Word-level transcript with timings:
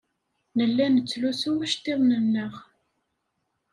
Nella 0.57 0.85
nettlusu 0.87 1.51
iceḍḍiḍen-nneɣ. 1.65 2.53